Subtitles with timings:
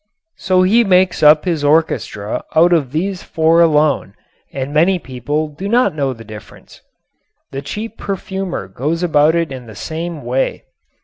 [0.37, 4.15] So he makes up his orchestra out of these four alone
[4.51, 6.81] and many people do not know the difference.
[7.51, 10.63] The cheap perfumer goes about it in the same way.